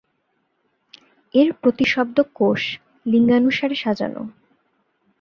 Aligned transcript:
এর 1.33 1.49
প্রতিশব্দ 1.61 2.17
কোষ, 2.33 2.61
লিঙ্গানুসারে 3.05 3.75
সাজানো। 3.75 4.23